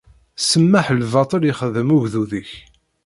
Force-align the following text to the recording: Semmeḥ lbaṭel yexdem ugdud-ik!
Semmeḥ 0.39 0.85
lbaṭel 0.99 1.41
yexdem 1.45 1.89
ugdud-ik! 1.95 2.51